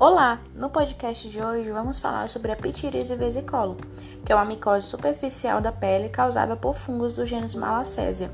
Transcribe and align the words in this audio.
Olá! 0.00 0.40
No 0.56 0.70
podcast 0.70 1.28
de 1.28 1.42
hoje 1.42 1.70
vamos 1.70 1.98
falar 1.98 2.26
sobre 2.26 2.50
a 2.50 2.56
pitiríase 2.56 3.14
vesicolo, 3.16 3.76
que 4.24 4.32
é 4.32 4.34
uma 4.34 4.46
micose 4.46 4.86
superficial 4.86 5.60
da 5.60 5.70
pele 5.70 6.08
causada 6.08 6.56
por 6.56 6.74
fungos 6.74 7.12
do 7.12 7.26
gênero 7.26 7.58
Malassezia, 7.58 8.30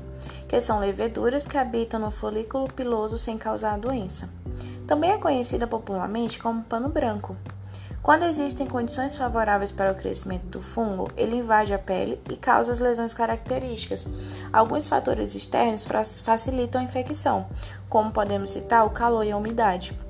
que 0.47 0.61
são 0.61 0.79
leveduras 0.79 1.45
que 1.45 1.57
habitam 1.57 1.99
no 1.99 2.09
folículo 2.09 2.71
piloso 2.71 3.17
sem 3.17 3.37
causar 3.37 3.77
doença. 3.77 4.29
Também 4.87 5.11
é 5.11 5.17
conhecida 5.17 5.67
popularmente 5.67 6.39
como 6.39 6.63
pano 6.63 6.87
branco. 6.87 7.35
Quando 8.01 8.23
existem 8.23 8.65
condições 8.65 9.17
favoráveis 9.17 9.69
para 9.69 9.91
o 9.91 9.95
crescimento 9.95 10.45
do 10.45 10.61
fungo, 10.61 11.11
ele 11.17 11.35
invade 11.35 11.73
a 11.73 11.79
pele 11.79 12.17
e 12.29 12.37
causa 12.37 12.71
as 12.71 12.79
lesões 12.79 13.13
características. 13.13 14.07
Alguns 14.53 14.87
fatores 14.87 15.35
externos 15.35 15.85
facilitam 16.23 16.79
a 16.79 16.83
infecção, 16.85 17.45
como 17.89 18.09
podemos 18.09 18.51
citar 18.51 18.85
o 18.85 18.91
calor 18.91 19.25
e 19.25 19.31
a 19.31 19.37
umidade. 19.37 20.06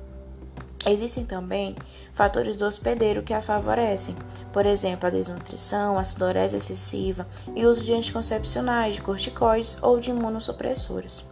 Existem 0.86 1.24
também 1.24 1.76
fatores 2.12 2.56
do 2.56 2.64
hospedeiro 2.64 3.22
que 3.22 3.34
a 3.34 3.42
favorecem, 3.42 4.16
por 4.52 4.64
exemplo, 4.64 5.06
a 5.06 5.10
desnutrição, 5.10 5.98
a 5.98 6.04
sudorese 6.04 6.56
excessiva 6.56 7.26
e 7.54 7.66
o 7.66 7.70
uso 7.70 7.84
de 7.84 7.92
anticoncepcionais, 7.92 8.96
de 8.96 9.02
corticoides 9.02 9.78
ou 9.82 9.98
de 9.98 10.10
imunossupressores. 10.10 11.26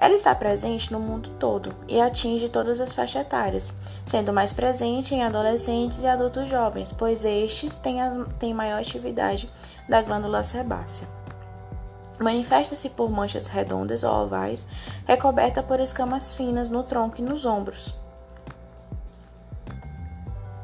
Ela 0.00 0.14
está 0.14 0.32
presente 0.32 0.92
no 0.92 1.00
mundo 1.00 1.30
todo 1.40 1.74
e 1.88 2.00
atinge 2.00 2.48
todas 2.48 2.80
as 2.80 2.92
faixas 2.92 3.22
etárias, 3.22 3.72
sendo 4.06 4.32
mais 4.32 4.52
presente 4.52 5.12
em 5.12 5.24
adolescentes 5.24 6.02
e 6.02 6.06
adultos 6.06 6.48
jovens, 6.48 6.92
pois 6.92 7.24
estes 7.24 7.76
têm, 7.78 8.00
a, 8.00 8.24
têm 8.38 8.54
maior 8.54 8.80
atividade 8.80 9.50
da 9.88 10.00
glândula 10.00 10.44
sebácea. 10.44 11.08
Manifesta-se 12.20 12.90
por 12.90 13.10
manchas 13.10 13.48
redondas 13.48 14.04
ou 14.04 14.12
ovais, 14.12 14.68
recoberta 15.04 15.64
por 15.64 15.80
escamas 15.80 16.32
finas 16.32 16.68
no 16.68 16.84
tronco 16.84 17.20
e 17.20 17.24
nos 17.24 17.44
ombros. 17.44 17.92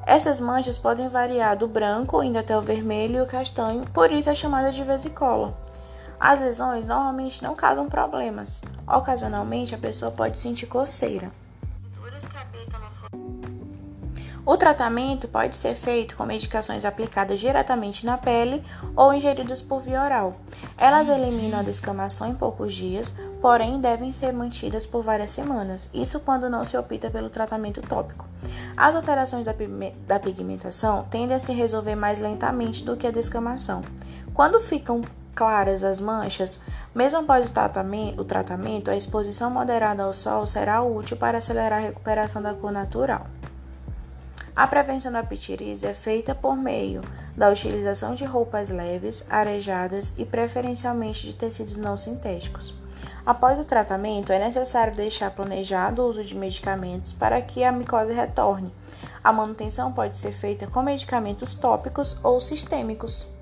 Essas 0.06 0.38
manchas 0.38 0.76
podem 0.76 1.08
variar 1.08 1.56
do 1.56 1.66
branco 1.66 2.22
indo 2.22 2.38
até 2.38 2.56
o 2.56 2.60
vermelho 2.60 3.16
e 3.16 3.20
o 3.22 3.26
castanho, 3.26 3.84
por 3.92 4.12
isso 4.12 4.28
é 4.28 4.34
chamada 4.34 4.70
de 4.70 4.84
vesicola. 4.84 5.56
As 6.20 6.40
lesões 6.40 6.86
normalmente 6.86 7.42
não 7.42 7.54
causam 7.54 7.88
problemas. 7.88 8.62
Ocasionalmente 8.86 9.74
a 9.74 9.78
pessoa 9.78 10.10
pode 10.10 10.38
sentir 10.38 10.66
coceira. 10.66 11.30
O 14.46 14.58
tratamento 14.58 15.26
pode 15.26 15.56
ser 15.56 15.74
feito 15.74 16.16
com 16.16 16.26
medicações 16.26 16.84
aplicadas 16.84 17.40
diretamente 17.40 18.04
na 18.04 18.18
pele 18.18 18.62
ou 18.94 19.14
ingeridas 19.14 19.62
por 19.62 19.80
via 19.80 20.02
oral. 20.02 20.36
Elas 20.76 21.08
eliminam 21.08 21.60
a 21.60 21.62
descamação 21.62 22.28
em 22.28 22.34
poucos 22.34 22.74
dias, 22.74 23.14
porém 23.40 23.80
devem 23.80 24.12
ser 24.12 24.34
mantidas 24.34 24.84
por 24.84 25.02
várias 25.02 25.30
semanas, 25.30 25.88
isso 25.94 26.20
quando 26.20 26.50
não 26.50 26.62
se 26.62 26.76
opta 26.76 27.08
pelo 27.08 27.30
tratamento 27.30 27.80
tópico. 27.80 28.26
As 28.76 28.94
alterações 28.94 29.46
da 30.06 30.18
pigmentação 30.18 31.04
tendem 31.10 31.36
a 31.36 31.38
se 31.38 31.52
resolver 31.52 31.94
mais 31.94 32.18
lentamente 32.18 32.84
do 32.84 32.96
que 32.96 33.06
a 33.06 33.12
descamação. 33.12 33.82
Quando 34.32 34.60
ficam 34.60 35.02
claras 35.34 35.84
as 35.84 36.00
manchas, 36.00 36.60
mesmo 36.94 37.20
após 37.20 37.48
o 37.48 38.24
tratamento, 38.24 38.90
a 38.90 38.96
exposição 38.96 39.50
moderada 39.50 40.02
ao 40.02 40.12
sol 40.12 40.44
será 40.44 40.82
útil 40.82 41.16
para 41.16 41.38
acelerar 41.38 41.78
a 41.78 41.86
recuperação 41.86 42.42
da 42.42 42.54
cor 42.54 42.72
natural. 42.72 43.24
A 44.56 44.66
prevenção 44.66 45.10
da 45.10 45.22
pitirise 45.22 45.86
é 45.86 45.94
feita 45.94 46.34
por 46.34 46.56
meio 46.56 47.00
da 47.36 47.50
utilização 47.50 48.14
de 48.14 48.24
roupas 48.24 48.70
leves, 48.70 49.24
arejadas 49.28 50.14
e 50.16 50.24
preferencialmente 50.24 51.26
de 51.26 51.34
tecidos 51.34 51.76
não 51.76 51.96
sintéticos. 51.96 52.72
Após 53.26 53.58
o 53.58 53.64
tratamento, 53.64 54.32
é 54.32 54.38
necessário 54.38 54.94
deixar 54.94 55.30
planejado 55.30 56.02
o 56.02 56.08
uso 56.08 56.22
de 56.22 56.34
medicamentos 56.34 57.12
para 57.14 57.40
que 57.40 57.64
a 57.64 57.72
micose 57.72 58.12
retorne. 58.12 58.70
A 59.22 59.32
manutenção 59.32 59.90
pode 59.92 60.18
ser 60.18 60.32
feita 60.32 60.66
com 60.66 60.82
medicamentos 60.82 61.54
tópicos 61.54 62.18
ou 62.22 62.38
sistêmicos. 62.38 63.33